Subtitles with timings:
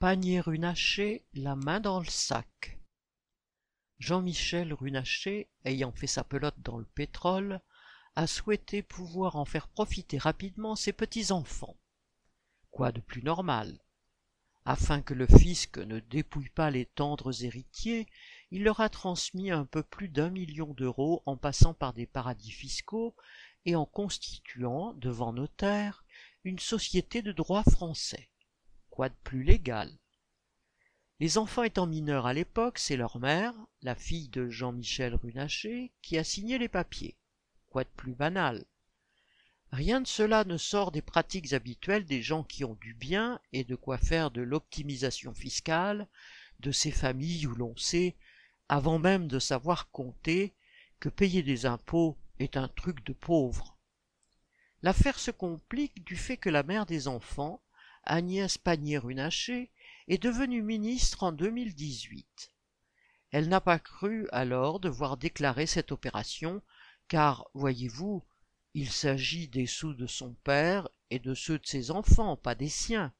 [0.00, 2.80] Panier-Runacher, la main dans le sac.
[3.98, 7.60] Jean-Michel Runacher, ayant fait sa pelote dans le pétrole,
[8.16, 11.76] a souhaité pouvoir en faire profiter rapidement ses petits-enfants.
[12.70, 13.78] Quoi de plus normal?
[14.64, 18.06] Afin que le fisc ne dépouille pas les tendres héritiers,
[18.50, 22.52] il leur a transmis un peu plus d'un million d'euros en passant par des paradis
[22.52, 23.14] fiscaux
[23.66, 26.06] et en constituant, devant notaire,
[26.44, 28.30] une société de droit français.
[28.90, 29.90] Quoi de plus légal?
[31.20, 36.18] Les enfants étant mineurs à l'époque, c'est leur mère, la fille de Jean-Michel Runacher, qui
[36.18, 37.16] a signé les papiers.
[37.68, 38.64] Quoi de plus banal?
[39.72, 43.64] Rien de cela ne sort des pratiques habituelles des gens qui ont du bien et
[43.64, 46.08] de quoi faire de l'optimisation fiscale
[46.58, 48.16] de ces familles où l'on sait,
[48.68, 50.54] avant même de savoir compter,
[50.98, 53.78] que payer des impôts est un truc de pauvre.
[54.82, 57.62] L'affaire se complique du fait que la mère des enfants,
[58.04, 59.70] Agnès Pannier-Runacher,
[60.08, 62.50] est devenue ministre en 2018.
[63.30, 66.62] Elle n'a pas cru alors devoir déclarer cette opération,
[67.06, 68.24] car, voyez-vous,
[68.74, 72.68] il s'agit des sous de son père et de ceux de ses enfants, pas des
[72.68, 73.12] siens.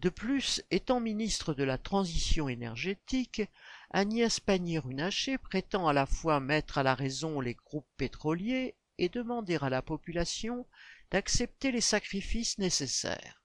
[0.00, 3.42] De plus, étant ministre de la Transition énergétique,
[3.90, 9.58] Agnès Pannier-Runacher prétend à la fois mettre à la raison les groupes pétroliers et demander
[9.60, 10.66] à la population
[11.10, 13.41] d'accepter les sacrifices nécessaires.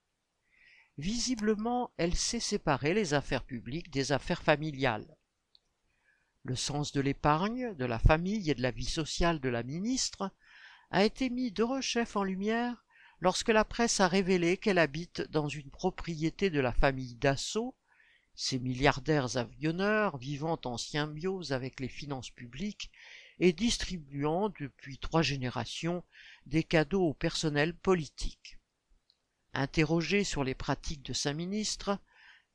[0.97, 5.15] Visiblement, elle sait séparer les affaires publiques des affaires familiales.
[6.43, 10.31] Le sens de l'épargne, de la famille et de la vie sociale de la ministre
[10.89, 12.83] a été mis de rechef en lumière
[13.19, 17.75] lorsque la presse a révélé qu'elle habite dans une propriété de la famille Dassault,
[18.33, 22.91] ces milliardaires avionneurs vivant en symbiose avec les finances publiques
[23.39, 26.03] et distribuant depuis trois générations
[26.47, 28.56] des cadeaux au personnel politique.
[29.59, 31.97] Interrogée sur les pratiques de sa ministre,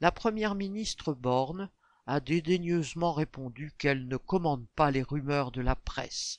[0.01, 1.69] la première ministre Borne
[2.07, 6.39] a dédaigneusement répondu qu'elle ne commande pas les rumeurs de la presse.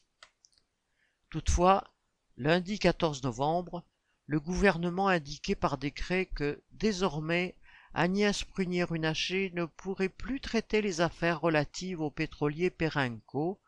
[1.30, 1.94] Toutefois,
[2.38, 3.84] lundi 14 novembre,
[4.26, 7.58] le gouvernement indiquait par décret que, désormais,
[7.94, 13.60] Agnès Prunier-Runacher ne pourrait plus traiter les affaires relatives au pétrolier Perenco,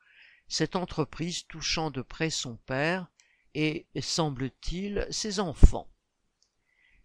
[0.48, 3.12] cette entreprise touchant de près son père
[3.53, 5.90] et, semble-t-il, ses enfants.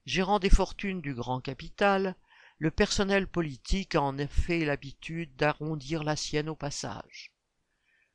[0.07, 2.17] Gérant des fortunes du grand capital,
[2.59, 7.33] le personnel politique a en effet l'habitude d'arrondir la sienne au passage.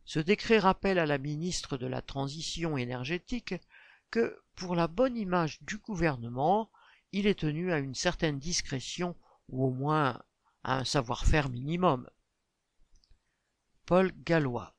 [0.03, 3.55] Ce décret rappelle à la ministre de la Transition énergétique
[4.11, 6.71] que, pour la bonne image du gouvernement,
[7.11, 9.15] il est tenu à une certaine discrétion
[9.49, 10.21] ou au moins
[10.63, 12.09] à un savoir-faire minimum.
[13.85, 14.75] Paul Gallois